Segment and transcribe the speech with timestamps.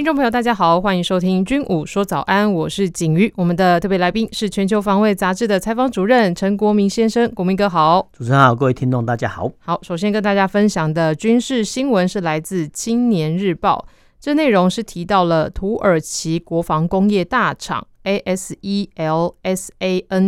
[0.00, 3.30] 听众朋友，大家好，欢迎收听《军武说早安》，我是景瑜。
[3.36, 8.08] 我们的特别来宾是《全球防卫杂志》的采访主任陈国民先生，国民哥好。
[8.10, 9.52] 主持人好，各位听众大家好。
[9.58, 13.84] 好，首先跟大家分享的军事新闻是来自《青年日报》，
[14.18, 19.20] 这内容是提到了土耳其国防工业大厂 ASELSAN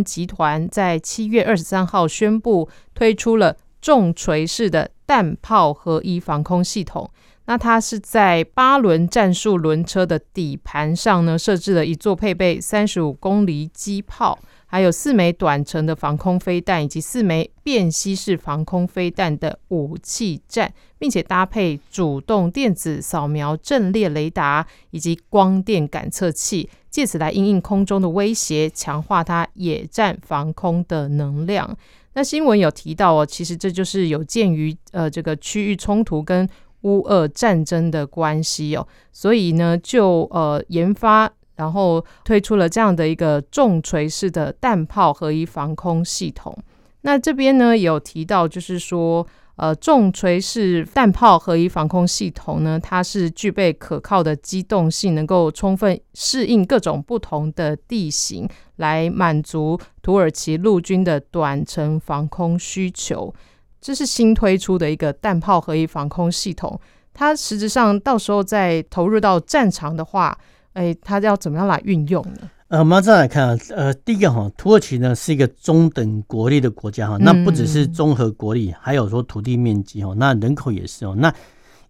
[0.04, 7.10] 集团在七月二十三号宣布推出了重锤式的弹炮合一防空系统。
[7.46, 31.76] 那它是在八轮战术轮车的底盘上呢，设置了一座配备三十五公厘机炮，还有四枚短程的防空飞弹，以及四枚便携式防空飞弹的武器站，并且搭配主动电子扫描阵列雷达以及光电感测器，借此来因应空中的威胁，强化它野战防空的能量。
[32.14, 36.48] 那新闻有提到哦，其实这就是有鉴于呃这个区域冲突跟
[36.82, 46.56] 乌俄战争的关系哦，所以呢，就呃研发，然后推出了这样的一个重锤式的弹炮合一防空系统。
[47.02, 63.34] 那这边呢有提到，就是说，呃，重锤式弹炮合一防空系统呢，它是具备可靠的机动性，能够充分适应各种不同的地形，来满足土耳其陆军的短程防空需求。
[63.82, 66.80] 这是新推出的一个弹炮合一防空系统，
[67.12, 70.38] 它实质上到时候再投入到战场的话，
[70.74, 72.48] 哎，它要怎么样来运用呢？
[72.68, 81.34] 呃，我们这样来看啊，呃，第一个哈，土耳其呢是一个中等国力的国家哈，那不只是综合国力，还有说土地面积哦，那人口也是哦，那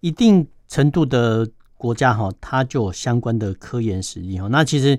[0.01, 4.99] 一定程度的国家哈，它就有相关的科研实力哈，那其实。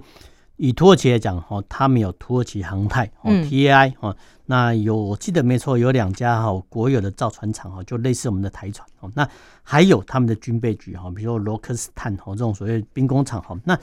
[0.57, 4.15] 以土耳其来讲，哈，他们有土耳其航太，哦，TAI，哦，
[4.45, 9.27] 那有我记得没错，有两家哈国有的造船厂，哈，就类似我们的台船，哦，那
[9.63, 13.77] 还有他们的军备局，哈，比如说罗克斯坦，哦，这种所谓兵工厂，哈，那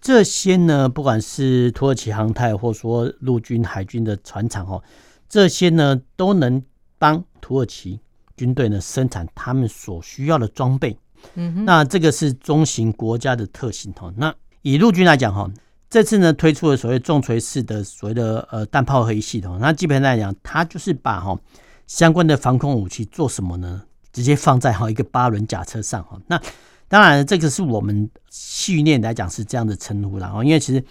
[0.00, 4.82] 这些呢，不管是土耳其航太，或说陆军、海军的船厂，哈，
[5.28, 6.60] 这些呢都能
[6.98, 8.00] 帮土耳其
[8.36, 10.98] 军队呢生产他们所需要的装备。
[11.34, 14.12] 嗯哼，那这个是中型国家的特性，哈。
[14.16, 15.48] 那以陆军来讲，哈。
[15.88, 21.38] 这次呢推出了所谓重锤式的所谓的呃弹炮合一系统，那基本上来讲，它就是把哈
[21.86, 23.82] 相关的防空武器做什么呢？
[24.12, 26.20] 直接放在哈一个八轮甲车上哈。
[26.26, 26.40] 那
[26.88, 30.32] 当然这个是我们训练来讲是这样的称呼啦。
[30.42, 30.82] 因为其实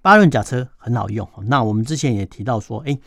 [0.00, 1.28] 八轮甲车很好用。
[1.44, 2.98] 那我们之前也提到说，哎，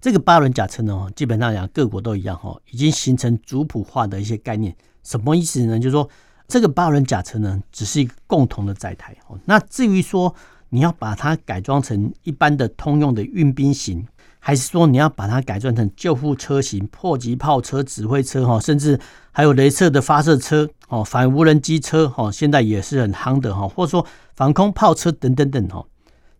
[0.00, 4.74] 这个八轮甲车呢，基本上讲各国都一样哈，已经形成族谱化的一些概念。
[5.04, 5.78] 什么意思呢？
[5.78, 6.08] 就是说
[6.48, 9.16] 这个八轮甲车呢，只是一个共同的载台。
[9.44, 10.34] 那至于说，
[10.68, 14.06] 你要把它改装成一般的通用的运兵型，
[14.38, 18.98] 还是说你要把它改装成救护车型、迫击炮车、指挥车哈，甚至
[19.32, 24.04] 还有雷射的发射车哦，反无人机车哈，现在也是很夯的哈，或者说
[24.34, 25.84] 防空炮车等等等哈，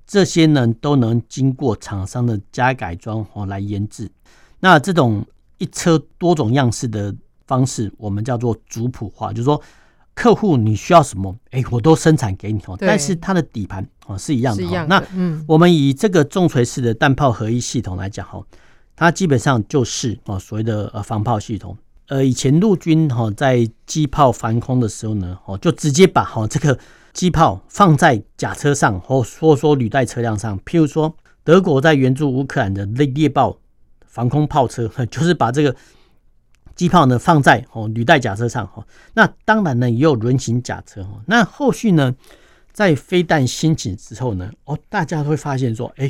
[0.06, 4.10] 这些呢都能经过厂商的加改装哦来研制。
[4.60, 5.24] 那这种
[5.58, 7.14] 一车多种样式的
[7.46, 9.60] 方式，我们叫做族谱化，就是说。
[10.16, 11.36] 客户你需要什么？
[11.50, 12.76] 哎，我都生产给你哦。
[12.80, 14.84] 但是它的底盘哦是一样的哈。
[14.88, 18.42] 那嗯，我们以这个重锤式的弹炮合一系统来讲哈，
[18.96, 21.76] 它基本上就是哦所谓的呃防炮系统。
[22.08, 26.78] 呃，以前陆军哈在机炮防空的时候呢，哦就直接把哈这个
[27.12, 30.58] 机炮放在甲车上，或或说履带车辆上。
[30.60, 33.58] 譬如说，德国在援助乌克兰的猎猎豹
[34.06, 35.76] 防空炮车， 就是把这个。
[36.76, 41.20] 机炮呢放在哦履带甲车上哈，那当然呢也有轮型甲车哈。
[41.26, 42.14] 那后续呢，
[42.70, 46.08] 在飞弹兴起之后呢，哦大家会发现说，哎，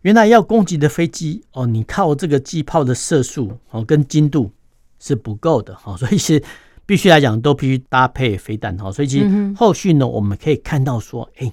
[0.00, 4.50] 原来要攻击的飞机哦，你靠这个机炮的射速哦跟精度
[4.98, 6.42] 是不够的哈，所以是
[6.84, 8.90] 必须来讲都必须搭配飞弹哈。
[8.90, 11.52] 所以其实后续呢，我们可以看到说，哎，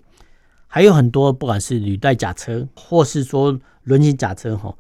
[0.65, 4.75] 还有很多不管是履带甲车或是说轮型甲车哈。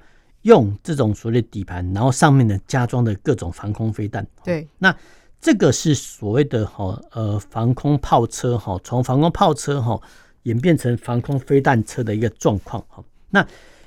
[0.49, 4.25] 用这种所谓的底盘，然后上面呢加装的各种防空飞弹。
[4.43, 4.95] 对，那
[5.39, 10.01] 这个是所谓的哈呃防空炮车哈，从防空炮车哈
[10.43, 13.03] 演变成防空飞弹车的一个状况哈。
[13.29, 13.45] 那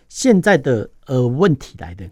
[0.08, 2.08] 现在的呃问题来的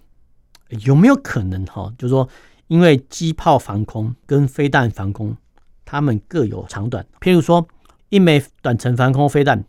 [0.86, 1.92] 有没有可能哈？
[1.96, 2.28] 就是说，
[2.66, 5.36] 因为机炮防空跟飞弹防空，
[5.84, 7.06] 它们各有长短。
[7.20, 7.66] 譬如说，
[8.08, 9.64] 一枚短程防空飞弹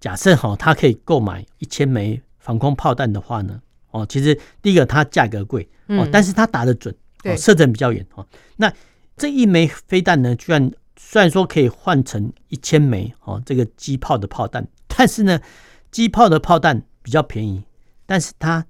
[0.00, 6.94] 假设哈，它可以购买一千枚防空炮弹的话呢，哦，其实第一个它价格贵哦，但是它打得准，
[7.24, 8.26] 哦，射程比较远哦。
[8.56, 8.72] 那
[9.16, 15.40] 这一枚飞弹呢，居然虽然说可以换成一千枚哦，这个机炮的炮弹，但是呢，
[15.90, 17.62] 机炮的炮弹比较便宜，
[18.06, 18.64] 但是它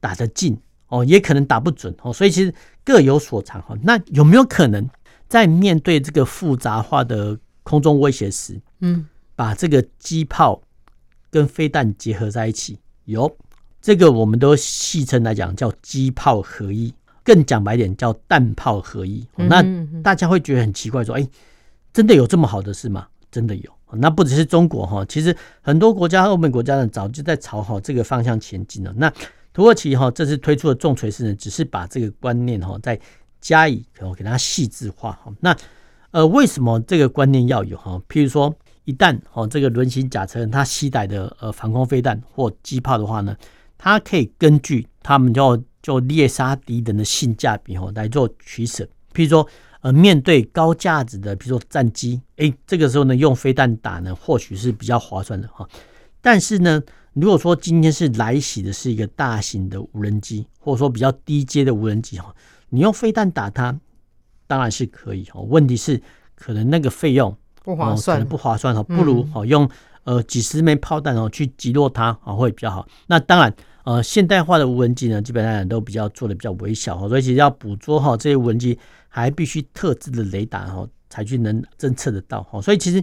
[0.00, 0.58] 打得近
[0.88, 3.76] 哦，也可能打不准哦，所以其实各有所长哈。
[3.82, 4.88] 那有没有可能
[5.28, 10.62] 在面对这个复杂化的空中威胁时，嗯，把这个机炮
[11.30, 12.78] 跟飞弹结合在一起？
[13.06, 13.36] 有
[13.86, 16.92] 这个，我们都戏称来讲叫机炮合一。
[17.22, 19.62] 更讲白点叫弹炮合一，那
[20.02, 21.28] 大家会觉得很奇怪，说：“哎，
[21.92, 23.70] 真的有这么好的事吗？”真的有。
[23.92, 28.92] 那不只是中国哈，其实很多国家、欧美国家呢，早就在朝好这个方向前进了。
[28.96, 29.12] 那
[29.52, 32.98] 土耳其哈这次推出的重锤式呢，只是把这个观念哈再
[33.40, 33.84] 加以
[34.16, 35.32] 给它细致化哈。
[35.38, 35.56] 那
[36.10, 38.02] 呃，为什么这个观念要有哈？
[38.08, 38.52] 譬如说，
[38.82, 43.36] 一旦哦这个轮型甲车它携带的呃防空飞弹或机炮的话呢，
[43.78, 48.84] 它可以根据他们叫就猎杀敌人的性价比哦来做取舍，
[49.14, 49.48] 譬如说，
[49.82, 55.68] 呃，面对高价值的，比如说战机，诶，这个时候呢，用飞弹打呢，或许是比较划算的哈。
[56.20, 56.82] 但是呢，
[57.12, 62.34] 如果说今天是来袭的是一个大型的无人机，或者说比较低阶的无人机哈，
[62.70, 63.78] 你用飞弹打它，
[64.48, 65.40] 当然是可以哈。
[65.40, 66.02] 问题是，
[66.34, 69.70] 可能那个费用不划算，可能不划算哈，不如哦用
[70.06, 72.88] 呃几十枚炮弹哦去击落它啊会比较好。
[73.06, 73.54] 那当然。
[73.86, 78.76] 呃，现代化的无人机呢，基本上都比较做的比较微小哈，所以其实要捕捉哈这些无人机，
[79.08, 82.60] 还必须特制的雷达哈，才去能侦测得到哈。
[82.60, 83.00] 所以其实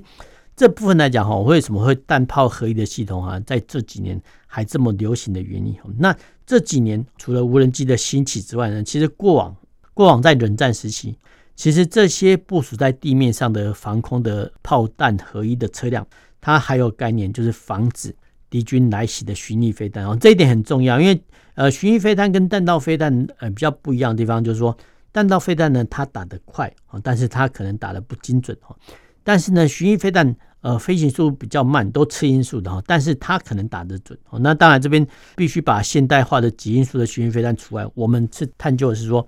[0.58, 5.74] 这部分来讲哈，为什么会弹炮合一的系统啊，在这几年还这么流行的原因。
[5.98, 6.14] 那
[6.46, 9.56] 这几年除了无人机的兴起之外呢，其实过往
[9.94, 11.18] 过往在冷战时期，
[11.56, 16.06] 其实这些部署在地面上的防空的炮弹合一的车辆，
[16.44, 18.14] 它还有概念就是防止。
[18.50, 21.20] 敌军来袭的巡弋飞弹哦，这一点很重要，因为
[21.56, 24.78] 呃，巡弋飞弹跟弹道飞弹呃比较不一样的地方，就是说
[25.12, 28.76] 弹道飞弹呢，它打得快啊，但是它可能打得不精准哈。
[29.24, 34.38] 但是呢，巡弋飞弹呃飞行速度比较慢，都次音速的哈，但是它可能打得准哦。
[34.38, 35.04] 那当然这边
[35.36, 39.28] 必须把现代化的极音速的巡弋飞弹除外，我们是探究的是说，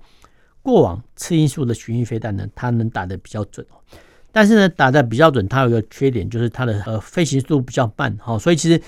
[0.62, 3.82] 过往次音速的巡弋飞弹呢，它能打得比较准哦。
[4.36, 8.78] 但是呢，打的比较准，它有一个缺点，就是它的呃飞行速度比较慢哈，所以其实。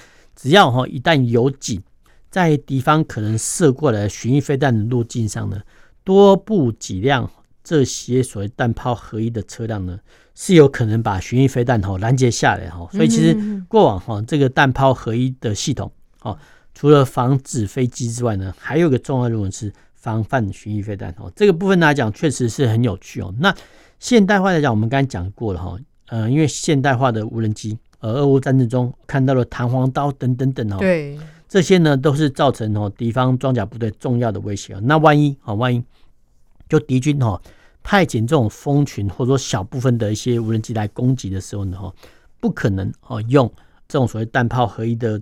[0.41, 1.83] 只要哈一旦有警，
[2.31, 5.61] 在敌方可能射过来的巡弋飞弹的路径上呢，
[6.05, 7.29] 多布几辆
[7.65, 9.99] 这些所谓弹炮合一的车辆呢，
[10.37, 12.89] 是有可能把巡弋飞弹哈拦截下来哈。
[12.93, 13.37] 所以其实
[13.67, 15.91] 过往哈这个弹炮合一的系统
[16.23, 16.39] 哦，
[16.73, 21.33] 除了防止飞机之外呢，还有一个重要任务是防范巡弋飞弹哦。
[21.35, 23.35] 这个部分来讲确实是很有趣哦。
[23.41, 23.53] 那
[23.99, 27.79] 现代化来讲，我们刚才讲过了哈，呃，因为现代化的无人机。
[28.00, 31.19] 呃俄乌战争中看到了弹簧刀等等等哦，对，
[31.49, 34.79] 这些呢都是造成哦敌方装甲部队重要的威胁。
[34.85, 35.83] 那万一啊，万一
[36.69, 37.43] 就敌军哈
[37.83, 41.93] 派遣这种蜂群或者说小部分的一些无人机来攻击的时候呢，哈，
[42.39, 43.53] 不可能哦用
[43.89, 45.21] 这种所谓弹炮合一的。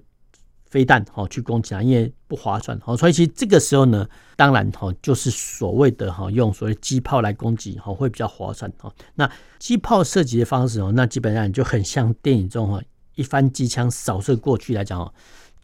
[0.77, 4.07] 飞弹哈去攻击啊，因为不划算哈，所以其实这个时候呢，
[4.37, 8.93] 当然哈就是所谓的哈用所谓机炮来攻击哈会比较划算哈。
[9.15, 12.79] 那机炮射击的方式哦，那基本上就很像电影中哈
[13.15, 15.11] 一番机枪扫射过去来讲哦。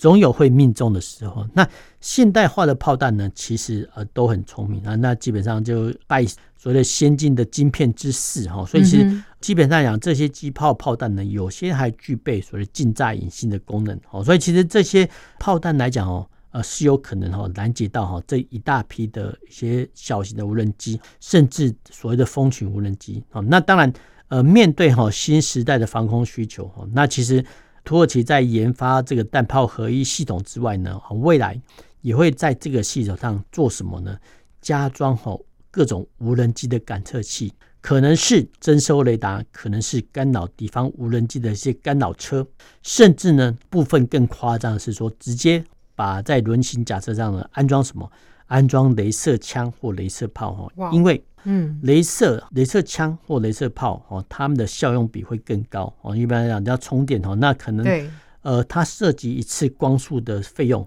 [0.03, 1.47] 总有会命中的时候。
[1.55, 1.65] 那
[2.01, 4.97] 现代化的炮弹呢，其实呃都很聪明啊。
[4.97, 8.67] 那基本上就拜所谓的先进的晶片之赐哈。
[8.67, 14.25] 所以其实基本上讲，这些机炮炮弹呢，有些还具备所谓近炸引信的功能哦。
[14.25, 23.41] 所以其实这些炮弹来讲哦，呃是有可能哈拦截到哈这一大批的一些小型的无人机，甚至所谓的蜂群无人机哦。
[23.43, 23.93] 那当然
[24.27, 27.45] 呃面对哈新时代的防空需求哈，那其实。
[27.85, 31.61] 土耳其在研发这个弹炮合一系统之外呢，未来
[32.01, 34.17] 也会在这个系统上做什么呢？
[34.61, 42.47] 加装好各种无人机的感测器，可能是侦收雷达，可能是干扰敌方无人机的一些干扰车，
[42.83, 45.65] 甚至呢部分更夸张的是说，直接
[45.97, 48.09] 把在轮型甲车上呢安装什么？
[48.47, 56.17] 安装镭射枪或镭射炮哈，因为嗯，镭射镭射枪或镭射炮哦，它们的效用比会更高哦。
[56.17, 58.11] 一般来讲，要充电哦，那可能
[58.43, 60.87] 呃，它涉及一次光速的费用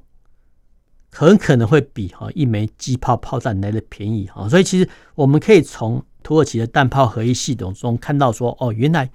[1.12, 4.48] 很可能会比哈一枚机炮炮弹来的便宜哈。
[4.48, 9.10] 所以其实我们可以从土耳其的弹炮合一系统中看到说，哦，原来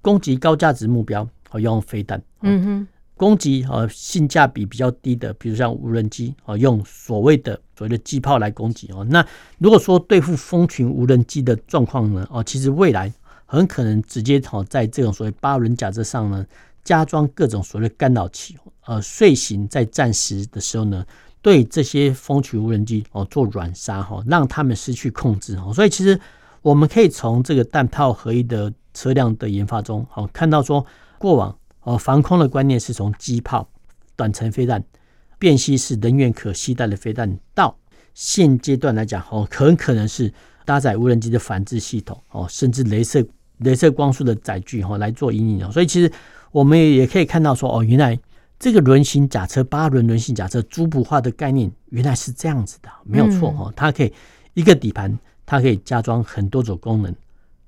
[0.00, 2.88] 攻击高价值目标要用飞弹，嗯哼。
[3.22, 9.06] 攻击呃性价比比较低的，比如像无人机啊，用所谓的所谓的机炮来攻击哦。
[9.08, 9.24] 那
[9.58, 13.12] 如果说对付蜂群无人机的状况呢，哦，其实未来
[13.46, 16.44] 很可能直接哈在这种所谓八轮甲车上呢
[16.82, 21.06] 加装各种所谓的干扰器，呃，遂行在战时的时候呢，
[21.40, 25.72] 对这些蜂群无人机哦做软杀哈，让他们失去控制哈。
[25.72, 26.18] 所以其实
[26.60, 30.84] 我们可以从这个弹炮合一的车辆的研发中，好看到说，
[31.18, 33.68] 过往哦防空的观念是从机炮、
[34.16, 34.82] 短程飞弹、
[35.38, 37.76] 便携式人员可携带的飞弹，到
[38.14, 40.32] 现阶段来讲哦，很可能是
[40.64, 43.24] 搭载无人机的反制系统哦，甚至镭射、
[43.60, 45.72] 镭射光束的载具哈来做引领。
[45.72, 46.12] 所以其实。
[46.52, 48.18] 我们也可以看到说，哦，原来
[48.58, 53.72] 这个轮型甲车八轮轮型甲车猪捕化的概念原来是这样子的，没有错哈。
[53.74, 54.12] 它可以
[54.52, 57.16] 一个底盘，它可以加装很多种功能，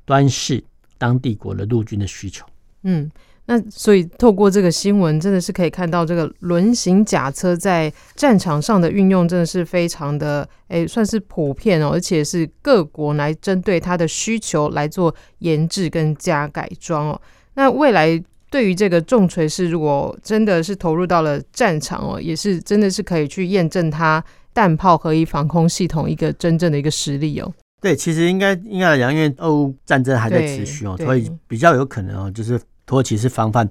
[0.05, 0.63] 端视
[0.99, 2.45] 当地国的陆军的需求。
[2.83, 3.11] 嗯，
[3.47, 17.21] 那所以透过这个新闻，真的是可以看到这个轮型甲车在战场上的运用，真的是非常的诶，算是普遍哦，而且是各国来针对它的需求来做研制跟加改装哦。
[17.55, 18.23] 那未来。
[18.51, 27.53] 对于这个重锤式，如果真的是投入到了战场哦，也是真的是可以去验证它弹炮合一防空系统一个真正的一个实力哦。
[27.81, 33.69] 对，其实应该应该来讲，因为俄乌战争还在持续哦，所以比较有可能哦，就是土耳其是防范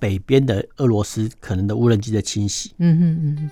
[0.00, 2.72] 北边的俄罗斯可能的无人机的侵袭。
[2.78, 3.50] 嗯哼嗯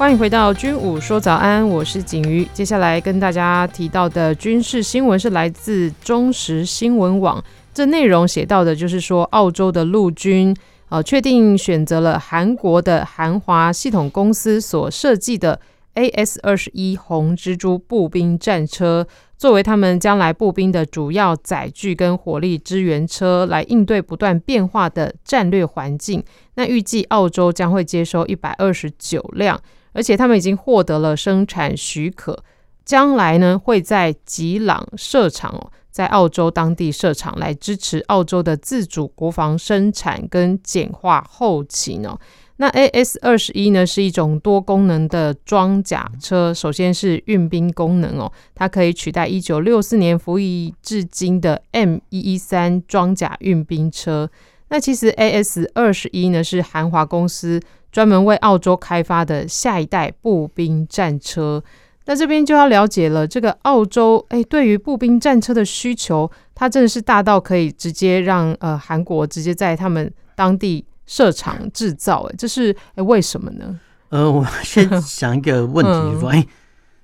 [0.00, 2.42] 欢迎回到军武说早安，我是景瑜。
[2.54, 7.44] 接下来跟大家提到的军事新闻是来自中时新闻网。
[7.74, 10.56] 这内容写到的就是说，澳洲的陆军
[10.88, 15.60] 呃确定选择了韩国的韩华系统公司所设计的
[15.94, 26.24] AS 二十一红蜘蛛步兵战车，作为他们将来步兵的主要载具跟火力支援车，来应对不断变化的战略环境。
[26.54, 29.60] 那预计澳洲将会接收一百二十九辆。
[29.92, 32.42] 而且他们已经获得了生产许可，
[32.84, 42.18] 将来呢会在吉朗设厂哦，在澳洲当地设厂来支持澳洲的自主国防生产跟简化后勤哦。
[42.56, 54.30] 那 AS 二十一呢是一种多功能的装甲车，首先是运兵功能哦，它可以取代一九六四年服役至今的 M 一一三装甲运兵车。
[54.68, 57.60] 那其实 AS 二十一呢是韩华公司。
[57.92, 61.62] 专门为澳洲开发的下一代步兵战车，
[62.06, 63.26] 那这边就要了解了。
[63.26, 72.28] 这个澳洲哎，对于步兵战车的需求，它真的是大到可以直接让呃韩国直接在他们当地设厂制造。
[72.30, 73.78] 哎，这是哎为什么呢？
[74.10, 76.46] 呃，我先想一个 问题，就是说，哎、嗯，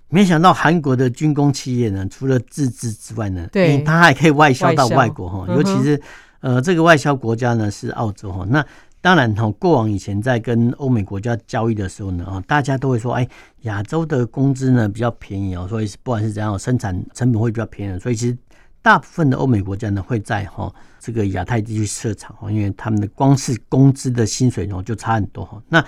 [0.09, 6.01] 没想到韩国的军工企业呢，除了自制之外呢，对，它还可以外销到外国哈，尤其是
[6.41, 8.65] 呃这个外销国家呢是澳洲哈，那。
[9.07, 13.29] 当然哈，过往以前在跟欧美国家交易的时候呢，啊，大家都会说，哎，
[13.61, 18.37] 亚洲的工资呢比较便宜哦，所以不管是怎样，生产成本会比较便宜，所以其实
[18.83, 25.63] 大部分的欧美国家呢会在哈这个亚太地区设厂哦，因为他们的光是工资的薪水哦就差很多哈。
[25.69, 25.85] 那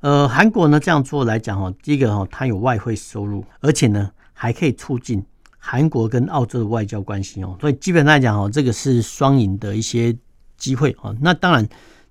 [0.00, 5.22] 呃，韩国呢这样做来讲哈，第一个哈，它有外汇收入，而且呢还可以促进
[5.58, 10.16] 韩国跟澳洲的外交关系哦，所以基本上来讲哈，这个是双赢的一些
[10.56, 11.14] 机会啊。
[11.20, 11.68] 那当然。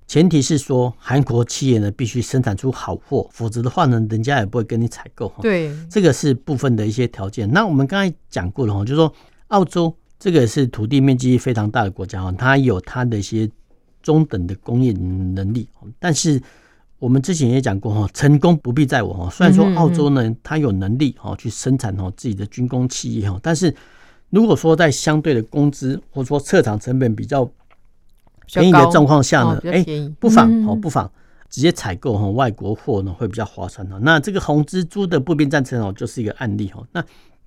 [0.08, 5.32] 前提是说，韩国企业呢必须生产出好货，否则的话呢，人家也不会跟你采购。
[5.42, 7.50] 对，这个是部分的一些条件。
[7.52, 9.12] 那我们刚才讲过了哈，就是说
[9.48, 13.50] 澳洲这个是土地面积非常大的国家哈，它有它的一些
[14.02, 15.68] 中等的工业能力。
[16.00, 16.42] 但是
[17.00, 19.30] 我们之前也讲过哈，成功不必在我哈。
[19.30, 23.74] 虽然说澳洲呢，它有能力哈去生产哈自己的军工企业哈，但是
[24.30, 27.50] 如果说在相对的工资或者说设厂成本比较
[28.48, 31.10] 便宜的状况下呢，哎、欸，不妨哦，不妨
[31.50, 34.00] 直接采购哈外国货呢，会比较划算哦。
[34.02, 36.84] 那这个红蜘蛛的步兵战车哦，就是一个案例哈。
[36.92, 37.04] 那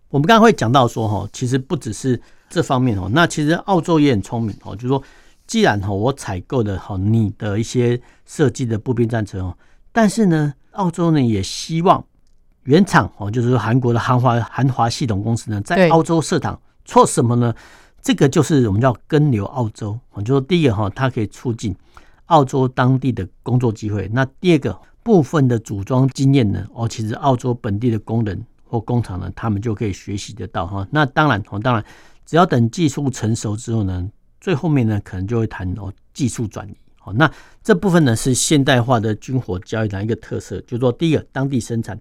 [0.09, 5.03] 我们刚刚会讲到说哈，其实不只是这方面哦，那其实澳洲也很聪明哦，就是说，
[5.47, 9.57] 既然哈我采购的哈你的一些设计的步兵战车哦，
[9.93, 12.05] 但是呢，澳洲呢也希望
[12.63, 17.53] 原厂哦，就是说韩国的韩华韩华系统公司呢，在澳洲设厂，做什么呢？
[18.07, 21.75] 这个就是我们叫跟留澳洲，我就说第一个哈，它可以促进
[22.27, 24.09] 澳洲当地的工作机会。
[24.13, 30.87] 那第二个部分的组装经验呢，哦，其实澳洲本地的工人或工厂呢，他们就可以学习得到哈。
[30.93, 31.85] 那当然，哦，当然，
[32.25, 34.09] 只要等技术成熟之后呢，
[34.41, 36.77] 最后面呢，可能就会谈哦技术转移。
[37.01, 37.29] 好，那
[37.61, 42.01] 这部分呢是现代化的军火交易的一个特色，就是说第一个当地生产，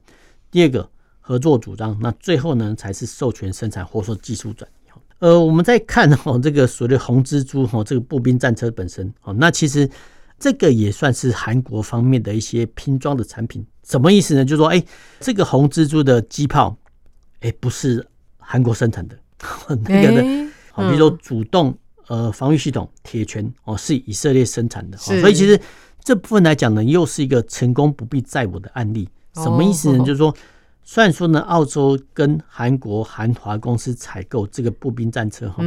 [0.52, 0.88] 第二个
[1.20, 4.74] 合作组装，那最后呢才是授权生产或说技术转移。
[5.20, 9.90] 呃，我们再看哦，这个所谓的红蜘蛛哈，这个步兵战车本身哦，那其实
[10.38, 13.66] 这个也算是韩国方面的一些拼装的产品。
[13.84, 14.44] 什么意思呢？
[14.44, 14.84] 就是说，哎，
[15.22, 16.78] 这个红蜘蛛的机炮，
[17.40, 18.06] 哎，不是
[18.38, 19.18] 韩国生产的，
[19.88, 21.76] 那个的，好，比如说主动
[22.08, 25.58] 呃防御系统铁拳哦，是以色列生产的，所以其实
[26.04, 29.08] 这部分来讲呢，又是一个成功不必在我的案例。
[29.36, 30.00] 什么意思呢？
[30.00, 30.36] 就是说。
[30.88, 35.64] 虽然说呢，澳洲跟韩国韩华公司采购这个步兵战车哈，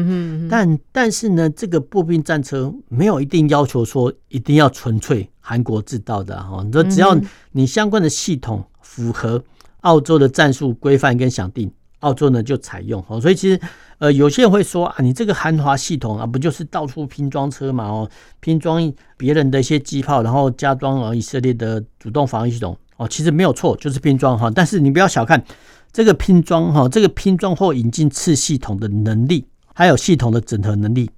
[0.48, 6.62] 但但是呢，这个步兵战车没有一定要求说一定要纯粹韩国制造的哈。
[6.64, 7.20] 你说只要
[7.50, 9.42] 你相关的系统符合
[9.80, 13.04] 澳洲的战术规范跟想定，澳洲呢就采用。
[13.20, 13.60] 所以其实
[13.98, 17.88] 呃，有些人会说啊，你这个韩华系统啊，不就是到处拼装车嘛？
[17.88, 18.08] 哦，
[18.38, 22.78] 拼装别人的一些机炮，然后加装了以色列的主动防御系统。
[22.98, 24.50] 哦，其实没有错，就是拼装哈。
[24.54, 25.42] 但是你不要小看
[25.92, 31.10] 这个拼装哈，这个拼装或引进次系统的能力，还有系统的整合能力，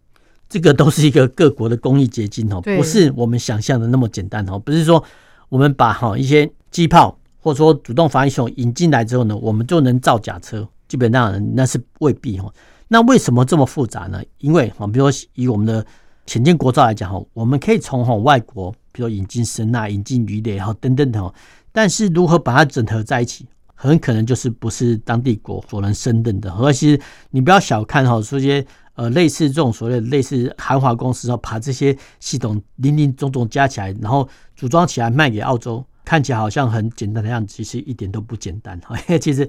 [0.49, 4.59] 这个都是一个各国的工艺结晶哦，不是我们想象的那么简单哦。
[4.59, 5.03] 不是说
[5.49, 12.53] 我们把哈一些机炮或者说主动防御系统引进来之后呢，我们就能造假车，基本上那是未必哈。
[12.89, 14.23] 那为什么这么复杂呢？
[14.39, 15.85] 因为哈，比如说以我们的
[16.27, 21.33] 潜舰国造来讲哈，我们可以从哈外国，比如说引进声纳、引进鱼雷，哈等等等。
[21.73, 26.53] 但是如何把它整合在一起，很可能就是不是当地国所能胜任的。
[26.53, 27.01] 而其实
[27.31, 38.97] 你不要小看哈，说些呃类似这种所谓类似韩华公司哦，把这些系统零零总总加起来，然后组装起来卖给澳洲，看起来好像很简单的样子，其实一点都不简单哈。
[38.99, 39.49] 因 为其实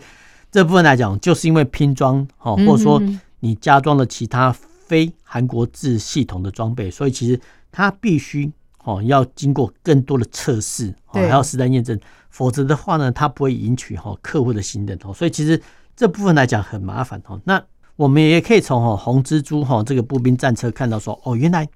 [0.52, 3.02] 这部分来讲，就是因为拼装哈，或者说
[3.40, 7.40] 你加装了其他非韩国制系统的装备，所以其实
[7.72, 8.52] 它必须。
[8.84, 15.14] 哦，要经过更多的测试，还要实战验证，否则的话呢，它不会赢取哈客户的信任哦。
[15.14, 15.62] 所以其实
[15.96, 17.40] 这部分来讲很麻烦哦。
[17.46, 17.62] 那
[17.96, 21.68] 我们也可以从哈红蜘蛛哈这个步兵战车看到说，哦，原来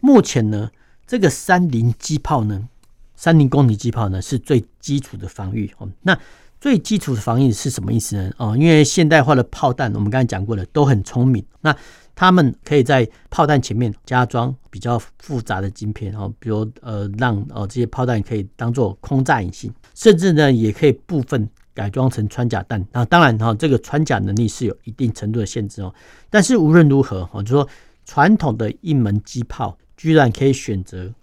[0.00, 0.70] 目前呢
[1.06, 2.68] 这个三菱机炮呢，
[3.14, 5.88] 三菱公里机炮呢是最基础的防御哦。
[6.02, 6.18] 那
[6.60, 8.30] 最基础的防御是什么意思呢？
[8.36, 11.44] 哦，因为现代化的炮弹，我们刚才讲过了，都很聪明。
[11.60, 11.76] 那
[12.18, 22.84] 他们可以在炮弹前面加装比较复杂的晶片，哦，比如呃，让呃这些炮弹可以当做空炸引信，甚至呢也可以部分改装成穿甲弹。
[22.90, 25.94] 那当然哈，这个穿甲能力是有一定程度的限制哦。
[26.28, 27.68] 但是无论如何哈，就说
[28.04, 31.14] 传统的一门机炮居然可以选择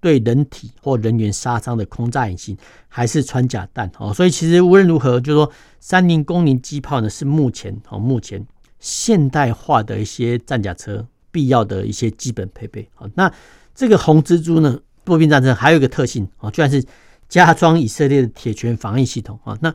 [0.00, 4.12] 对人体或人员杀伤的空炸引信，还是穿甲弹哦。
[4.12, 8.44] 所以其实无论如何，就说三菱公宁机炮呢是目前哦目前。
[8.82, 12.86] 现代化的一些战甲车必要的一些基本配备。
[12.94, 13.32] 好，那
[13.74, 16.84] 这个红蜘蛛呢，步兵战车还有一个特性啊，居然是
[17.28, 19.56] 加装以色列的铁拳防御系统啊。
[19.62, 19.72] 那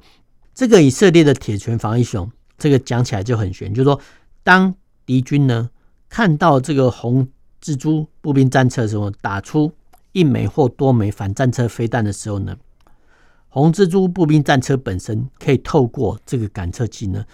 [0.53, 3.99] 这个以色列的铁拳防御系统，这个讲起来就很玄，就是说，
[4.43, 5.69] 当敌军呢
[6.09, 7.25] 看到这个红
[7.63, 9.71] 蜘蛛步兵战车的时候，打出
[10.11, 12.57] 一枚或多枚反战车飞弹的时候呢，
[13.47, 17.25] 红蜘蛛步兵战车本身可以透过这个感测器呢。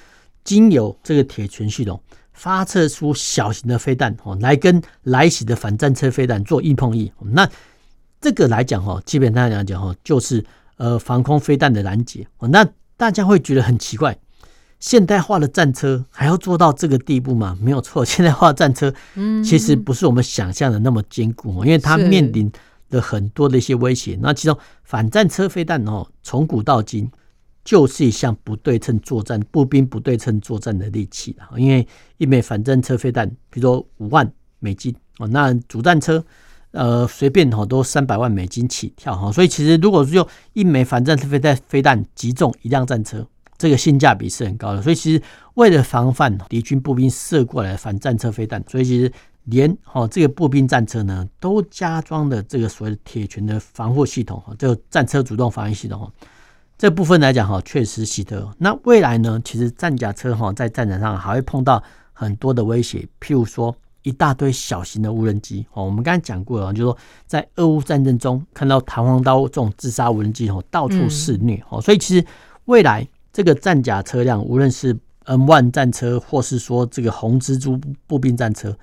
[0.43, 2.01] 经由这个铁拳系统
[2.34, 7.12] 发射出小型的飞弹哦，来跟来袭的反战车飞弹做硬碰硬。
[7.19, 7.47] 那
[8.19, 10.43] 这个来讲哈，基本上来讲哈，就是
[10.77, 12.27] 呃防空飞弹的拦截。
[12.39, 14.17] 那大家会觉得很奇怪，
[14.79, 17.58] 现代化的战车还要做到这个地步吗？
[17.62, 18.93] 没有错， 现代化的战车
[19.43, 22.51] 其实不是我们想象的那么坚固哦，因为它面临
[22.89, 24.17] 的很多的一些威胁。
[24.21, 27.10] 那其中反战车飞弹哦，从古到今。
[27.63, 31.58] 就是一项不对称作战、步兵不对称作战的利器啊！
[31.58, 36.23] 因为一枚反战车飞弹，比如说五万美金哦，那主战车
[36.71, 43.26] 呃随便哈都三百万美金起跳哈，所以其实如果是用一枚反战车飞弹飞弹击中一辆战车，
[43.58, 44.82] 这个性价比是很高的。
[44.82, 45.21] 所以其实
[45.54, 49.10] 为了防范敌军步兵射过来反战车飞弹，所以其实
[49.45, 56.12] 连哈这个步兵战车呢都加装了这个所谓的铁拳的防护系统哈，这个战车主动防御系统哈。
[56.84, 58.46] 这部分来讲哈，确实喜得。
[58.58, 59.41] 那未来呢？
[59.46, 65.86] 其实战甲车哈，在战场上还会碰到很多的威胁，譬如说一大堆小型的无人机哦。
[65.86, 71.80] 我们刚才讲过了，就是说在俄乌战争中看到弹簧刀这种自杀无人机哦，到处肆虐哦。
[71.80, 72.28] 所以其实
[72.65, 74.93] 未来这个战甲车辆，无论是
[75.24, 78.78] M1 战车，或是说这个红蜘蛛步兵战车，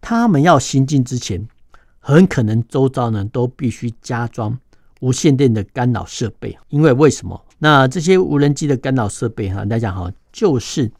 [0.00, 1.46] 他们要行进之前，
[2.00, 4.58] 很可能周遭呢都必须加装。
[5.00, 7.40] 无线电的干扰设备，因为为什么？
[7.58, 10.90] 那这些无人机的干扰设备哈，大家讲哈，就是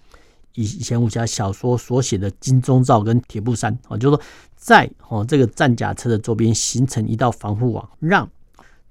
[0.55, 4.23] 以以前武侠小说所写的金钟罩跟铁布衫啊，就是说
[4.57, 8.29] 在哦这个战甲车的周边形成一道防护网，让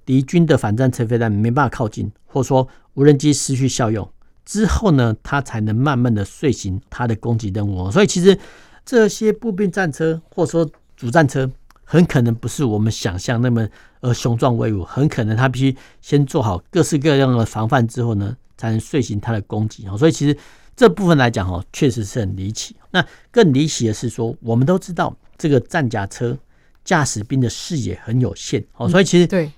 [0.06, 4.08] 敌军的反战车飞弹没办法靠近，或者说无人机失去效用，
[4.46, 7.90] 之后呢，它才能慢慢的遂行它的攻击任务。
[7.90, 8.38] 所以其实
[8.86, 11.50] 这些步兵战车或者说主战车，
[11.94, 19.86] 很可能不是我们想象那么呃雄壮威武，很可能他必须先做好各式各样的防范之后呢，才能遂行他的攻击。
[19.96, 20.36] 所以其实
[20.76, 22.76] 这部分来讲哈，确实是很离奇。
[22.90, 26.36] 那更离奇的是说，我们都知道这个战甲车
[26.84, 29.52] 驾驶兵的视野很有限，哦，所以其实对，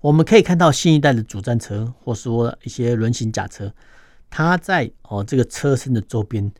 [0.00, 3.72] 我们可以看到新一代的主战车，或说一些轮型甲车，
[4.28, 6.50] 它在哦这个车身的周边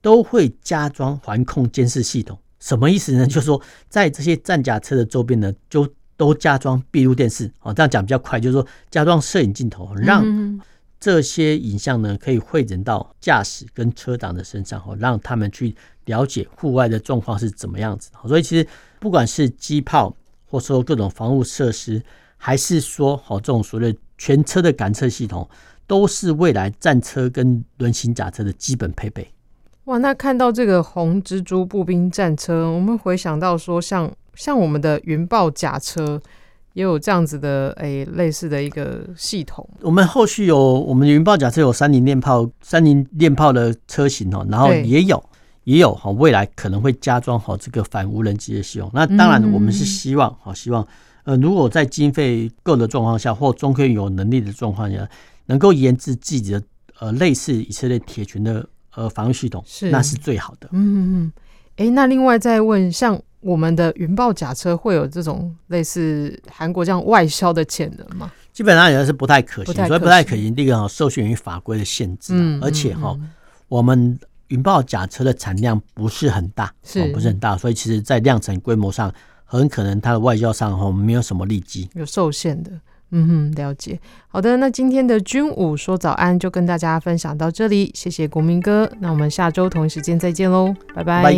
[0.00, 2.38] 都会加装环控监视系统。
[2.60, 3.26] 什么意思呢？
[3.26, 7.50] 就是说，在这些战甲车的周边呢，就都加装闭路电视。
[7.60, 10.24] 哦，这样讲比较快，就是说加装摄影镜头，让
[10.98, 15.74] 这些影像呢可以汇整到驾驶跟车长的身上，哦，让他们去
[16.06, 18.10] 了解户外的状况是怎么样子。
[18.26, 18.66] 所以，其实
[18.98, 22.02] 不管是机炮，或说各种防护设施，
[22.36, 25.48] 还是说哦这种所谓全车的感测系统，
[25.86, 29.32] 都是未来战车跟轮型甲车的基本配备。
[29.88, 36.20] 哇，那看到这个红蜘蛛步兵战车，我们回想到说像，像像我们的云豹甲车
[36.74, 39.66] 也有这样子的诶、欸、类似的一个系统。
[39.80, 45.24] 我们后续有我们云豹甲车有三菱链炮三菱链炮的车型哦，然后也有
[45.64, 48.90] 也有哈，未来可能会加装好这个反无人机的系统。
[48.92, 50.86] 那当然，我们是希望好、嗯、希望
[51.24, 55.08] 呃，如果在经费够的状况下，或中科有能力的状况下，
[55.46, 56.62] 能够研制自己的
[57.00, 58.68] 呃类似以色列铁拳的。
[58.98, 60.68] 呃，防御系统是那是最好的。
[60.72, 61.30] 嗯。
[61.76, 68.32] 哎、欸，那另外再问，像我们的云豹甲车会有这种类似韩国这样外销的潜能吗？
[68.52, 70.52] 基本上也是不太可行，所以不太可行。
[70.52, 73.16] 第一个哈，受限于法规的限制，嗯、而且哈，
[73.68, 82.72] 我们云豹甲车的产量不是很大，是不是很大，所以其实在量产规模上，很可能它的外销上哈没有什么利基，有受限的。
[83.10, 83.98] 嗯哼，了解。
[84.28, 88.90] 好的，那今天的军武说早安就跟大家分享到这里，谢谢国民哥。
[89.00, 91.34] 那我们下周同一时间再见喽，拜拜。